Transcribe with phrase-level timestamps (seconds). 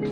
[0.00, 0.08] 欢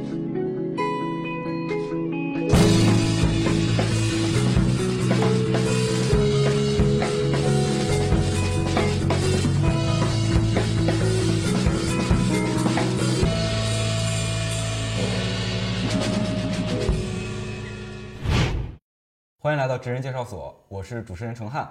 [19.55, 21.67] 迎来到职人介绍所，我是主持人程汉。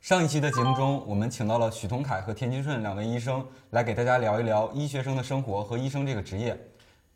[0.00, 6.56] 上一期的节目中，我们请到了许同凯和田金顺两位医生，来给大家聊一聊医学生的生活和医生这个职业。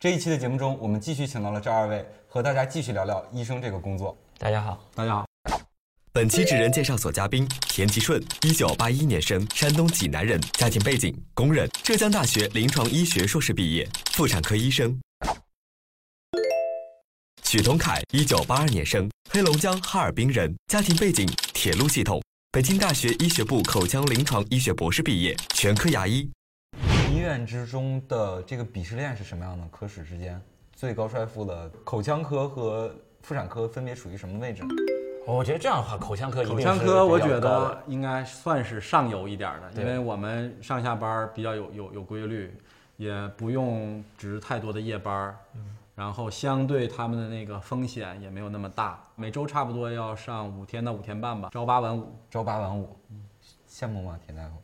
[0.00, 4.16] 这一期的节目中，我们继续请到了这二位，和大家继续聊聊医生这个工作。
[4.38, 5.26] 大家好，大家好，
[6.10, 14.98] 本期职人介绍所嘉宾田吉顺，一九八一年生，山东济南人，家庭背景工人，浙江大学临床医学硕士毕业，妇产科医生。
[17.44, 26.26] 许同凯，一九八二年生，黑龙江哈尔滨人，家庭背景铁路系统，北京大学医学部口腔临床医学博士毕业，全科牙医。
[27.20, 29.68] 医院之中的这个鄙视链是什么样的？
[29.68, 30.40] 科室之间
[30.72, 34.68] 最高帅富的口腔科和妇产科分别处于什么位置呢？
[35.26, 42.56] 我觉得这样的话，口腔科口腔科我觉得应该算是上游一点儿的，因为我们上下班儿比较有有有规律，
[42.96, 45.36] 也不用值太多的夜班儿，
[45.94, 52.18] 然后相对他们的那个风险也没有那么大，每周差不多要上五天到五天半吧，朝八晚五。
[52.30, 52.96] 朝八晚五，
[53.68, 54.54] 羡慕吗，田大夫？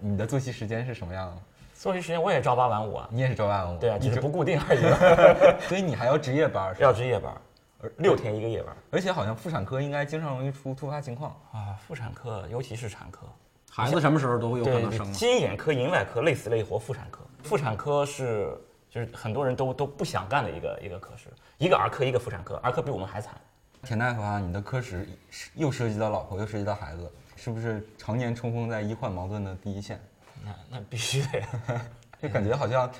[0.00, 1.36] 你的作息时间是什么样的？
[1.74, 3.78] 作息时间我也朝八晚五啊，你也是朝八晚五？
[3.78, 4.80] 对啊，只是不固定而已，
[5.68, 6.86] 所以你还要值夜班是吧？
[6.86, 7.32] 要值夜班，
[7.98, 11.30] 六天一个夜班而且好像妇产科应该经常容易出突发情况。
[11.52, 11.78] 啊。
[11.86, 13.26] 妇产科尤其是产科，
[13.70, 15.12] 孩子什么时候都会有可能生嘛。
[15.12, 18.54] 基因眼科、银外科累死累活妇产科，妇产科是
[18.90, 23.34] 就是很多人都都不想干的一个一个科室，一个儿科一个妇产科，儿科比我们还惨。
[23.82, 27.10] 田大夫啊，你的科室是又涉及到老婆，又涉及到孩子，
[27.42, 29.98] 是不是常年冲锋在医患矛盾的第一线？
[30.44, 31.48] 那那必须的呀！
[32.20, 32.90] 就感觉好像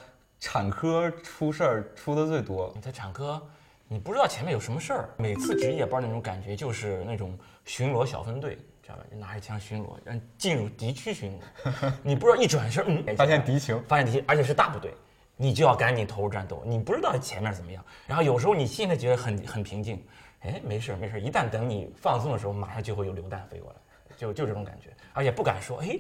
[0.41, 2.81] 产科出事儿出的最多你。
[2.81, 3.47] 在产科，
[3.87, 9.03] 你不知道前面有什么事儿，每次值夜班那种感觉就是那种巡逻小分队，知道吧？
[9.11, 14.95] 就拿着枪巡逻，让进入敌区巡逻， 你不知道一转身，嗯，发现敌情，发现敌情，而且是大部队，
[15.37, 17.85] 你就要赶紧投入战斗，你不知道前面怎么样。
[18.07, 20.03] 然后有时候你心里觉得很很平静，
[20.41, 23.77] 哎，没事儿没事儿，一旦等你放松的时候，马上就会有榴弹飞过来，
[24.21, 25.99] 就就这种感觉，而且不敢说，哎，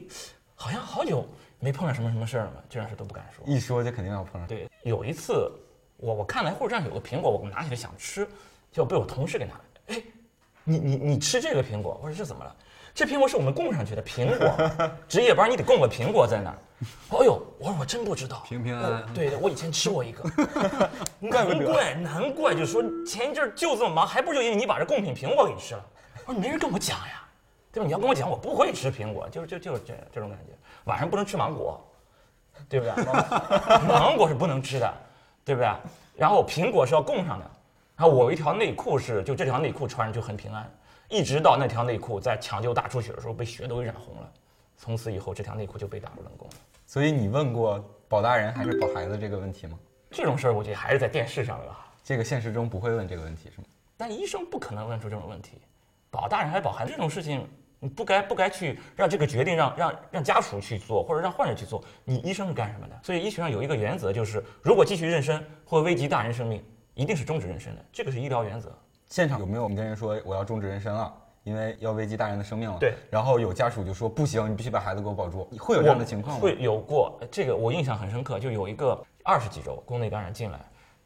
[0.54, 1.26] 好像好久
[1.58, 3.42] 没碰上什么什么事儿了嘛，这种事都不敢说。
[3.47, 4.47] 一说就肯定要碰上。
[4.47, 5.50] 对，有一次
[5.97, 8.26] 我我看来护士站有个苹果，我拿起来想吃，
[8.70, 9.97] 结果被我同事给拿来。
[9.97, 10.03] 哎，
[10.64, 11.98] 你你你吃这个苹果？
[12.03, 12.54] 我说这怎么了？
[12.92, 14.70] 这苹果是我们供上去的苹果，
[15.09, 16.59] 值夜班你得供个苹果在那儿。
[17.10, 20.28] 哎呦，我说我真不知道，平平安安我对的，我以前吃过一个，
[21.20, 25.86] 难怪难怪，就是说前一阵就这么忙，还不是就因为你把这贡品苹果给吃了？
[26.26, 27.22] 我说没人跟我讲呀，
[27.72, 27.86] 对吧？
[27.86, 30.53] 你要跟我讲，我不会吃苹果，就是就就是这这种感觉。
[30.84, 31.81] 晚上不能吃芒果，
[32.69, 33.04] 对不对？
[33.04, 34.94] 芒 芒果是不能吃的，
[35.44, 35.70] 对不对？
[36.16, 37.50] 然后苹果是要供上的。
[37.97, 40.70] 然后我有一条内裤是，就这条内裤穿上就很平安，
[41.09, 44.32] 一直到那条内裤在抢救大出血的时候被血都给染红了，
[44.78, 46.54] 从此以后这条内裤就被打入冷宫了。
[46.86, 49.78] 所以你问过保大人还是保孩子这个问题吗？
[50.10, 51.76] 这种事儿我觉得还是在电视上了。
[52.03, 53.66] 这个现实中不会问这个问题是吗？
[53.98, 55.60] 但医生不可能问出这种问题，
[56.10, 57.47] 保大人还是保孩子这种事情，
[57.80, 63.00] 你不该不该去让这个决定让让让家属去做，或者让患者去做，你医生是干什么的？
[63.02, 66.62] 所以医学上有一个原则，就是如果继续妊娠或危及大人生命，
[66.94, 68.70] 一定是终止妊娠的，这个是医疗原则。
[69.06, 72.76] 现场有没有跟人说我要终止妊娠了，因为要危及大人的生命了？
[72.78, 72.94] 对。
[73.10, 75.44] 然后有家属就说不行，你必须把孩子给我保住。
[75.58, 76.42] 会有这样的情况吗？
[76.42, 80.60] 会有过，这个我印象很深刻，就有一个二十几周宫内感染进来，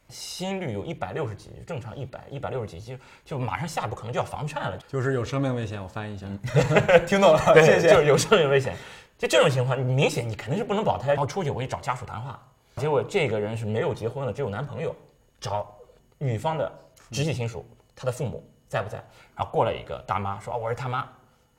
[0.08, 6.26] 心率有一百六十几，正常一百一百六十几，就就马上下一步可能就要房颤了，就是有生命危险，我翻译一下。
[7.06, 7.90] 听懂了，对，谢谢。
[7.90, 8.76] 就是有生命危险。
[9.16, 11.08] 就这种情况，你明显你肯定是不能保胎。
[11.08, 12.40] 然后出去我一找家属谈话，
[12.76, 14.94] 结果这个人是没有结婚的，只有男朋友，
[15.40, 15.74] 找
[16.18, 16.70] 女方的
[17.10, 18.98] 直系亲属，他的父母在不在？
[19.36, 21.08] 然后过来一个大妈说啊，我是他妈。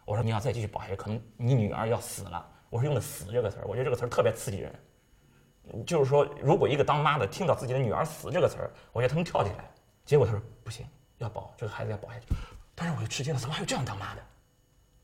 [0.05, 2.45] 我说你要再继续保下去，可能你女儿要死了。
[2.69, 4.71] 我是用的“死”这个词儿，我觉得这个词儿特别刺激人。
[5.85, 9.65] 就是说，如果一个当妈的听到自己的女儿死这个词儿，我觉得他能跳起来。
[10.05, 10.85] 结果他说不行，
[11.17, 12.25] 要保这个孩子要保下去。
[12.75, 14.21] 但是我就吃惊了，怎么还有这样当妈的？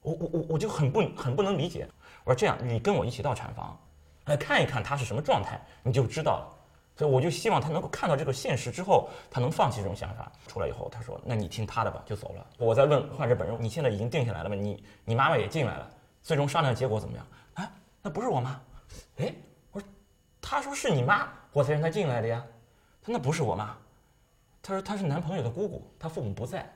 [0.01, 1.87] 我我我我就很不很不能理解。
[2.23, 3.79] 我说这样，你跟我一起到产房，
[4.25, 6.57] 来看一看他是什么状态，你就知道了。
[6.95, 10.31] 所以我就希望他能够看到这个现实之后，他能放弃这种想法。
[10.45, 12.45] 出来以后，他说：“那你听他的吧。”就走了。
[12.57, 14.55] 我在问患者本人：“你现在已经定下来了吗？
[14.55, 15.89] 你你妈妈也进来了，
[16.21, 17.25] 最终商量结果怎么样？”
[17.55, 17.71] 啊，
[18.01, 18.61] 那不是我妈。
[19.17, 19.33] 哎，
[20.51, 22.45] 他说是你妈，我才让他进来的呀。
[23.01, 23.73] 他说那不是我妈。
[24.61, 26.69] 他说他是男朋友的姑姑，他父母不在，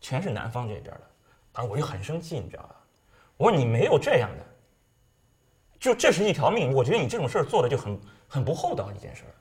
[0.00, 1.00] 全是男方这边的。
[1.50, 2.76] 当时我就很生气，你知道吧？
[3.36, 4.46] 我说你没有这样的，
[5.80, 9.34] 就这是一条命，我觉得你这种事儿做的就很很不厚道一件事儿。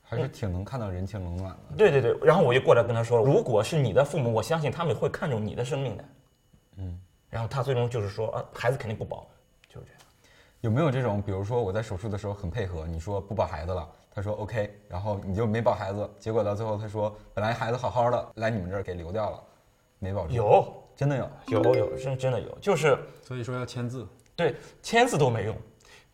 [0.00, 1.76] 还是挺能看到人情冷暖的。
[1.76, 6.04] 对对对，然后我就过来跟他说，如果是你的父母，我相信他们会看重你的生命的。
[6.76, 6.98] 嗯，
[7.28, 9.28] 然后他最终就是说，啊，孩子肯定不保，
[9.68, 10.01] 就是这样。
[10.62, 19.42] 有没有这种，比如说我在手术的时候很配合，你说不保孩子了，他说 OK，然后你就没保孩子，结果到最后他说本来孩子好好的，来你们这儿给流掉了，
[19.98, 20.32] 没保住。
[20.32, 21.28] 有真的有。
[21.48, 24.06] 有有，真真的有，就是所以说要签字。
[24.36, 24.54] 对
[24.84, 25.56] 签字都没用。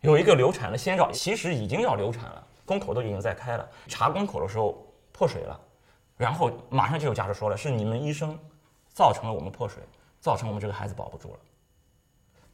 [0.01, 5.59] 有一个流产的先兆，其实已经要流产了，宫口都已经在开了，查宫口的时候破水了，
[6.17, 8.35] 然后马上就有家属说了，是你们医生
[8.87, 9.83] 造成了我们破水，
[10.19, 11.39] 造成我们这个孩子保不住了。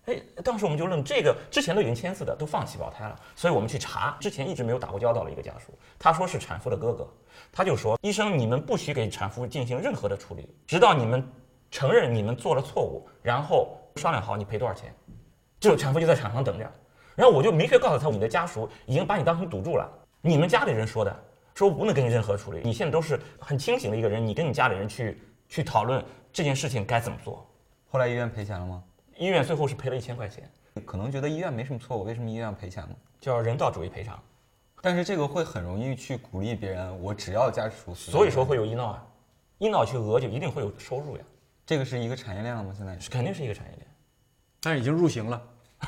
[0.06, 7.08] 哎，当时我们就论这个之前都已经签字的都放弃保胎了，所以我们去查，之前一直没有打过交道的一个家属，他说是产妇的哥哥，
[7.52, 11.28] 他就说医生你们不许给产妇进行任何的处理，直到你们
[11.72, 14.94] 承认你们做了错误，然后商量好你赔多少钱，
[15.60, 16.72] 就产妇就在产房等着，
[17.16, 19.90] 然后我就明确告诉他，你的家属已经把你当成赌注了，
[20.22, 21.24] 你们家里人说的，
[21.56, 25.20] 说我不能给你任何处理，你现在都是很清醒的一个人，你跟你家里人去
[25.50, 27.44] 去讨论这件事情该怎么做，
[27.90, 28.84] 后来医院赔钱了吗？
[29.18, 30.50] 医院最后是赔了一千块钱，
[30.86, 32.96] 可能觉得医院没什么错误，为什么医院要赔钱呢？
[33.20, 34.20] 叫人道主义赔偿。
[34.82, 39.08] 但是这个会很容易去鼓励别人，我只要家属死，所以说会有医闹啊，
[39.58, 41.24] 医闹去讹就一定会有收入呀，
[41.66, 42.74] 这个是一个产业链了吗？
[42.78, 43.88] 现在是肯定是一个产业链。
[44.62, 45.42] 但是已经入刑了。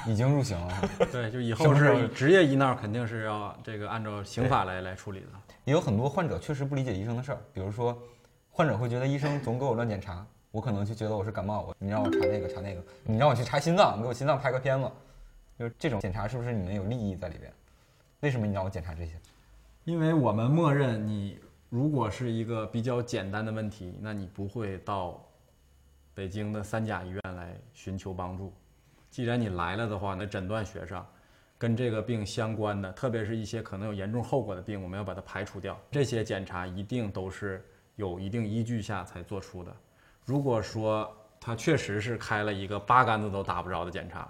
[0.05, 0.89] 已经入刑了。
[1.11, 5.27] 对，就以后是职业医闹，肯定是要这个按照刑法来来处理的。
[5.63, 7.97] 也有很多患者确实不理解医生的事儿，比如说，
[8.49, 14.89] 患者会觉得医生总给我乱检查，我可能就觉得我是感冒，我你让我查那个查那个，你让我去查心脏，你给我心脏拍个片子，
[15.59, 17.51] 就是这种检查是不是你们有利益在里边？
[18.21, 19.13] 为什么你让我检查这些？
[19.83, 21.39] 因为我们默认你
[21.69, 25.23] 如果是一个比较简单的问题，那你不会到
[26.13, 28.51] 北京的三甲医院来寻求帮助。
[29.09, 31.05] 既然你来了的话，那诊断学上
[31.57, 35.79] 跟这个病相关的，特别是一些可能有严重后果的病，我们要把它排除掉。
[35.91, 37.63] 这些检查一定都是
[37.95, 39.75] 有一定依据下才做出的。
[40.27, 41.09] 如果说
[41.39, 44.27] 他确实是开了一个八竿子都打不着的检查，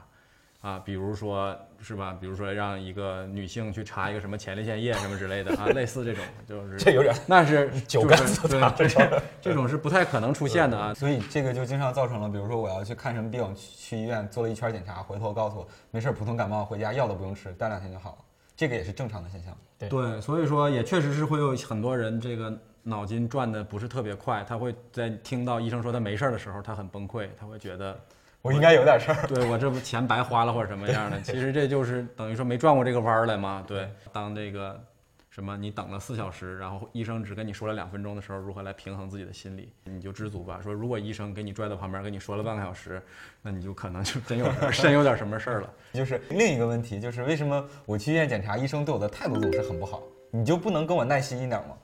[0.62, 2.16] 啊，比如说是吧？
[2.22, 10.94] 比如说让一个女性去查一个什么前列腺液什么之类的啊， 类似这种，就是这有点那是 九就是竿子打对，这这种是不太可能出现的啊。
[10.94, 18.18] 所以这个就经常造成了，比如说我要去看什么病，去医院做了一圈检查，回头告诉我没事儿，普通感冒回家药都不用吃，待两天就好了，
[18.56, 19.58] 这个也是正常的现象。
[19.80, 22.56] 对，所以说也确实是会有很多人这个
[22.88, 28.00] 脑筋转的不是特别快，他会在听到医生说他没事儿的时候，他很崩溃，他会觉得
[28.42, 29.28] 我应该有点事儿。
[29.28, 33.62] 对我这不钱白花了或者什么样的，其实这就是等于说没转过这个弯儿来嘛。
[33.68, 34.82] 对，当这个
[35.30, 40.62] 什么你等了四小时，然后医生只跟你说了两分钟的时候，如何来平衡自己的心理，你就知足吧。
[40.64, 43.02] 说如果医生给你拽到旁边跟你说了半个小时，
[43.42, 45.74] 那你就可能就真有 真有点什么事儿了。
[45.92, 50.02] 就是另一个问题，就是为什么我去医院检查，医生对我的态度总是很不好？
[50.32, 51.76] 你就不能跟我耐心一点吗？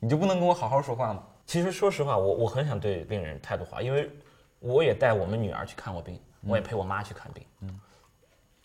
[0.00, 1.22] 你就不能跟我好好说话吗？
[1.46, 4.10] 其实说实话，我我很想对病人态度好，因为
[4.58, 7.44] 我也带我们女儿去看过病，我也陪我妈去看病。
[7.60, 7.80] 嗯，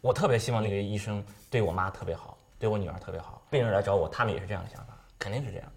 [0.01, 3.41] 我特别希望那个医生对我妈特别好，对我女儿特别好。
[3.49, 5.73] 病人来找我，他们也是这样的想法，肯定是这样的。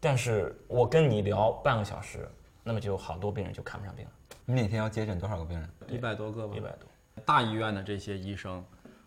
[0.00, 2.28] 但是我跟你聊半个小时，
[2.62, 4.10] 那么就好多病人就看不上病了，
[4.44, 5.68] 你每天要接诊多少个病人？
[5.88, 6.88] 一百多个吧一，百多。
[7.24, 8.64] 大医院的这些医生，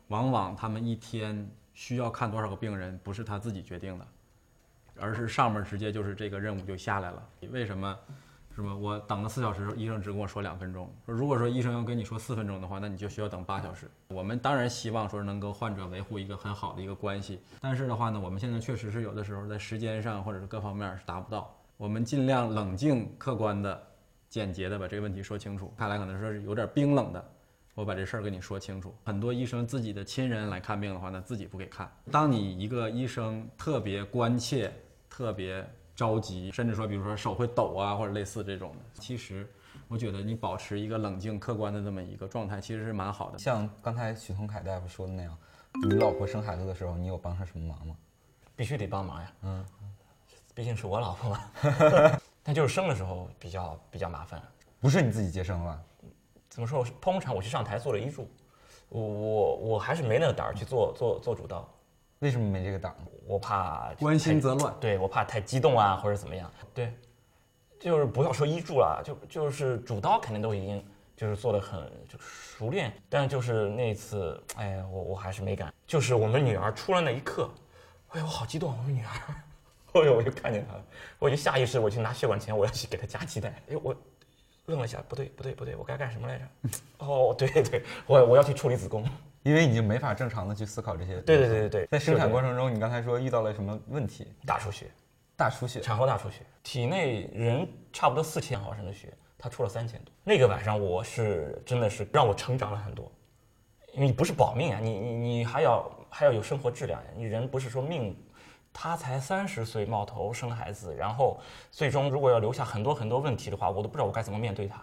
[0.07, 4.07] 往往他们一天需要看多少个病人，不是他自己决定的，
[4.99, 7.30] 而是上面直接就是这个任务就下来了。
[7.51, 7.97] 为什么？
[8.56, 8.73] 是吧？
[8.73, 10.92] 我等了四小时，医生只跟我说两分钟。
[11.06, 13.87] 如果说医生要跟你说四分钟的话，那你就需要等八小时。
[14.07, 21.56] 我们当然希望说能够患者维护一个很好的一个关系，但是的话呢，我们现在确实是有的时候在时间上或者是各方面是达不到。
[21.77, 23.80] 我们尽量冷静、客观的、
[24.27, 25.71] 简洁的把这个问题说清楚。
[25.77, 27.23] 看来可能说是有点冰冷的，
[27.75, 28.92] 我把这事儿跟你说清楚。
[29.06, 31.87] 很多医生自己的亲人来看病的话呢，自己不给看。
[32.11, 34.73] 当你一个医生特别关切、
[35.18, 39.52] 特别着急，甚至说比如说手会抖啊，或者类似这种的，其实
[39.88, 43.40] 我觉得你保持一个冷静、客观的这么一个状态，其实是蛮好的。
[43.40, 45.36] 像刚才许同凯大夫说的那样，
[45.90, 47.97] 你老婆生孩子的时候，你有帮上什么忙吗？
[48.56, 49.33] 必须得帮忙呀。
[49.42, 49.66] 嗯，
[50.54, 51.52] 毕竟是我老婆嘛。
[52.44, 54.40] 但就是生的时候比较比较麻烦。
[54.80, 55.81] 不是你自己接生吧？
[56.47, 56.86] 怎么说？
[56.86, 58.30] 剖宫产我去上台做了医助，
[58.90, 61.68] 我我我还是没那个胆儿去做做做主刀，
[62.19, 62.97] 为什么没这个胆儿？
[63.26, 64.74] 我怕关心则乱。
[64.80, 66.52] 对我怕太激动啊，或者怎么样。
[66.74, 66.94] 对，
[67.80, 70.83] 就是不要说医助了，就就是主刀肯定都已经
[71.16, 75.74] 就是做的很就熟练，但就是那次，哎呀，我我还是没敢。
[75.86, 77.50] 就是我们女儿出来那一刻，
[78.09, 79.12] 哎呀，我好激动，我们女儿，
[79.94, 80.83] 哎呦，我就看见她了，
[81.19, 83.95] 我就下意识我去拿血管钳，我要去给她夹脐带，哎，我
[84.68, 86.45] 愣了一下，不对不对不对，我该干什么来着？
[87.00, 89.04] 哦，对对，我我要去处理子宫。
[89.44, 91.21] 因为已经没法正常的去思考这些。
[91.21, 94.28] 对对对对对，在生产过程程中，你刚才说遇到了什么问题？
[94.45, 94.88] 大出血，
[95.38, 95.80] 大出血。
[95.80, 100.12] 产后大出血，体内人差不多四千毫升的血，他出了三千多。
[100.26, 103.09] 那个晚上我是真的是让我成长了很多，
[103.94, 108.14] 因为你不是保命啊，你你你还要还要有生活质量呀，你人不是说命。
[108.79, 111.39] 他才三十岁冒头生孩子，然后
[111.71, 114.79] 最终如果要留下很多很多问题的话，我都不知道我该怎么面对他。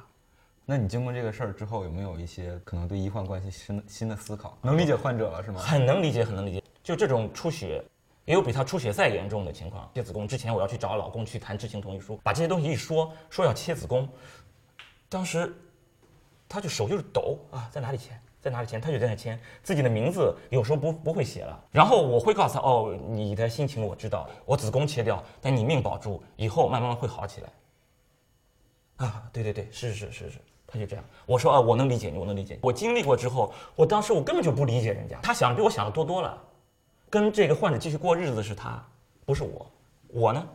[0.65, 4.59] 那你经过这个事儿之后，有没有一些可能对医患关系新的新的思考？
[4.63, 5.61] 能理解患者了是吗？
[5.61, 6.63] 很能理解，很能理解。
[6.83, 7.85] 就这种出血，
[8.25, 9.89] 也有比他出血再严重的情况。
[9.95, 14.09] 切子宫之前，我要去找老公去谈知情同意书，把这些东西一说，说要切子宫，
[15.09, 15.55] 当时
[16.49, 18.11] 他就手就是抖啊，在哪里切？
[18.45, 21.65] 在哪里签，他就在那签自己的名字，有时候不不会写了。
[21.71, 27.49] 然后我会告诉他，哦，你的心情我知道，我子宫切掉，但你命保住，以后慢慢会好起来。
[28.97, 31.03] 啊，对对对，是是是是，他就这样。
[31.25, 32.59] 我说啊，我能理解你，我能理解。
[32.61, 36.39] 我经历过之后，我当时我根本就不理解人家，他想的比我想的多多了。
[37.09, 38.87] 跟这个患者继续过日子是他，
[39.25, 39.67] 不是我。
[40.09, 40.47] 我呢，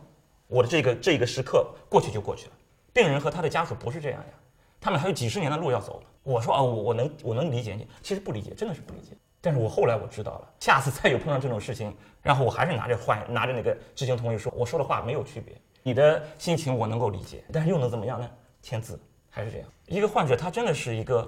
[0.46, 2.52] 我的这个这个时刻过去就过去了。
[2.92, 4.34] 病人和他的家属不是这样呀。
[4.80, 6.00] 他们还有几十年的路要走。
[6.22, 9.16] 我说啊，我我能我能理解你，其实不理解，真的是不理解。
[9.40, 15.54] 但是我后来我知道了，下次再有碰到这种事情，然后我还是拿着换拿着那个知情同意书，我说的话没有区别。
[15.82, 18.30] 你的心情我能够理解，但是又能怎么样呢？
[18.60, 19.00] 签字
[19.30, 19.68] 还是这样。
[19.86, 21.26] 一个患者他真的是一个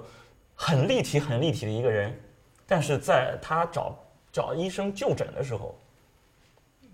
[0.53, 2.15] 很立体很立体的一个人，
[2.67, 3.97] 但是在他找
[4.31, 5.75] 找医生就诊的时候，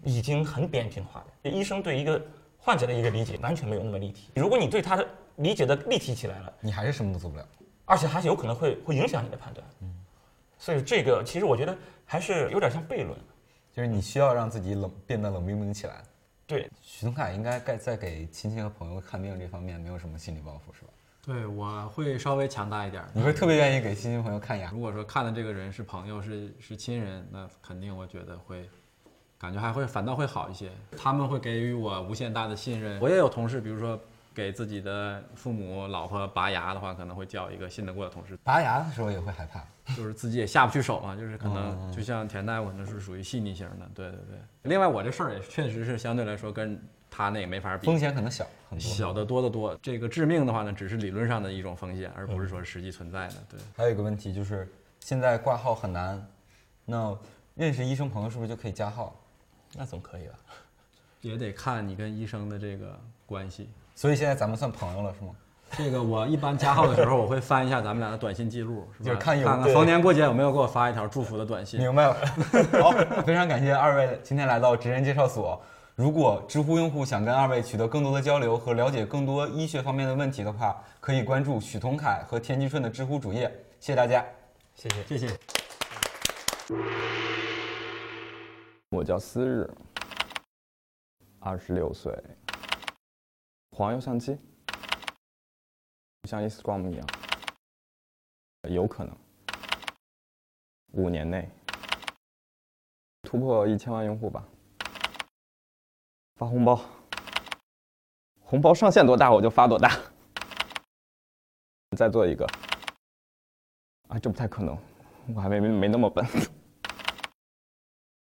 [0.03, 1.49] 已经很扁平化的。
[1.49, 2.21] 医生对一个
[2.57, 4.29] 患者的一个理解完全没有那么立体。
[4.35, 7.45] 如果你对他的理解的立体起来了，你还是什么都做不了，
[7.89, 9.65] 而且还是有可能会会影响你的判断。
[9.81, 9.91] 嗯，
[10.59, 13.17] 所以这个其实我觉得还是有点像悖论，
[13.73, 16.03] 就是你需要让自己冷变得冷冰冰起来。
[16.45, 20.89] 对，许东凯应该该在给亲戚和朋友看病这方面没有什么心理包袱，是吧？
[21.25, 23.03] 对，我会稍微强大一点。
[23.11, 24.69] 你会特别愿意给亲戚朋友看牙？
[24.71, 28.69] 如果说看的这个人是朋友，是是亲人，那肯定我觉得会，
[29.39, 30.69] 感觉还会反倒会好一些。
[30.95, 32.99] 他们会给予我无限大的信任。
[32.99, 33.99] 我也有同事，比如说。
[34.39, 38.37] 给自己的父母、老婆拔牙的话，可能会叫一个信得过的同事。
[38.41, 39.61] 拔牙的时候也会害怕，
[39.93, 43.89] 就是自己也下不去手嘛，就是可能就像田大夫，可能是属于细腻型的。
[43.93, 44.39] 对对对。
[44.63, 46.81] 另外，我这事儿也确实是相对来说跟
[47.11, 49.77] 他那个没法比，风险可能小很多，小得多得多。
[49.81, 53.33] 这个致命的话呢，只是理论上的一种风险，而不是说实际存在的。
[53.49, 53.59] 对。
[53.75, 54.65] 还有一个问题就是，
[55.01, 56.25] 现在挂号很难，
[56.85, 57.17] 那
[57.55, 59.13] 认识医生朋友是不是就可以加号？
[59.75, 60.35] 那总可以吧，
[61.19, 63.69] 也得看你跟医生的这个关系。
[63.99, 65.31] 所以现在咱们算朋友了，是吗？
[65.71, 71.81] 这个我一般加号的时候，我会翻一下咱们俩的短信记录，就是看有看逢年过节有没有给我发一条祝福的短信。
[71.81, 72.15] 明白了。
[72.81, 72.91] 好，
[73.27, 75.61] 非常感谢二位今天来到职人介绍所。
[75.95, 83.53] 如果知乎用户想跟二位取得更多的交流和了解更多医学方面的问题的话，可以关注许同凯和田吉顺的知乎主页。
[83.81, 84.25] 谢谢大家，
[84.75, 85.37] 谢谢谢谢。
[88.91, 89.69] 我叫思日，
[91.41, 92.17] 二十六岁。
[93.79, 94.37] 黄油相机，
[96.25, 97.07] 像 Instagram 一样，
[98.63, 99.17] 有可能
[100.91, 101.49] 五年内
[103.21, 104.45] 突破一千万用户吧。
[106.35, 106.81] 发红包，
[108.41, 109.97] 红包上限多大我就发多大。
[111.95, 112.45] 再做一个，
[114.09, 114.77] 啊，这不太可能，
[115.33, 116.25] 我还没没那么笨。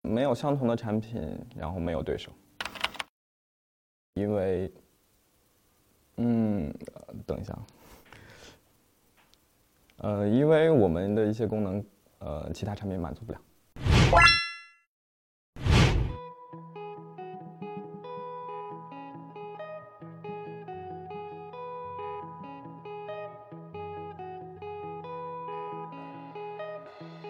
[0.04, 1.22] 没有相同的产品，
[1.54, 2.32] 然后没有对手，
[4.14, 4.74] 因为。
[6.18, 6.74] 嗯，
[7.26, 7.58] 等一下，
[9.98, 11.84] 呃，因为我们的一些功能，
[12.20, 13.40] 呃，其他产品满足不了。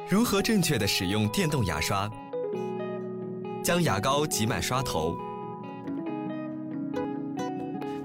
[0.09, 2.11] 如何正确的使用电动牙刷？
[3.63, 5.17] 将牙膏挤满刷头。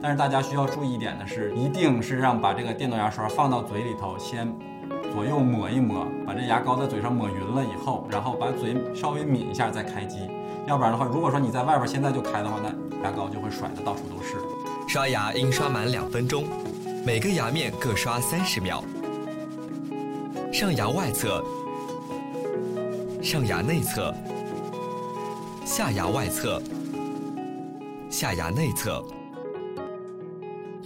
[0.08, 4.50] 但是大家需要注意一点的是，一定是让把这个电动牙刷放到嘴里头，先
[5.12, 10.20] 左右抹一抹，把这牙膏在嘴上抹匀了以后，然后把嘴稍微抿一下再开机。
[10.66, 12.70] 要不然的话，如果说你在外边现在就开的话，那
[13.04, 14.36] 牙膏就会甩得到处都是。
[14.88, 16.46] 刷牙应刷满两分钟，
[17.04, 18.82] 每个牙面各刷三十秒。
[20.50, 21.44] 上牙外侧、
[23.22, 24.14] 上牙内侧、
[25.66, 26.62] 下牙外侧、
[28.08, 29.04] 下牙内侧。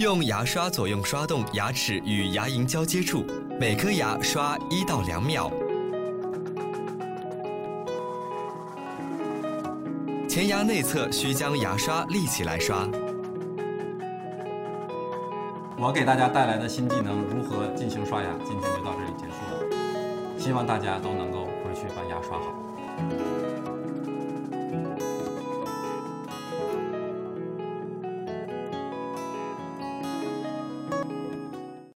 [0.02, 3.24] 用牙刷左右刷动牙齿与牙龈交接处，
[3.60, 5.48] 每颗牙刷一到两秒。
[10.28, 12.84] 前牙内侧需将牙刷立起来刷。
[15.78, 20.36] 我给大家带来的新技能如何进行刷牙，今天就到这里结束了。
[20.36, 23.51] 希望大家都能够回去把牙刷好。